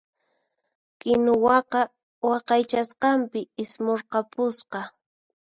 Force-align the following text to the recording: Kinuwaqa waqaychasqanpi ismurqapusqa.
Kinuwaqa 0.99 1.81
waqaychasqanpi 2.29 3.39
ismurqapusqa. 3.63 4.79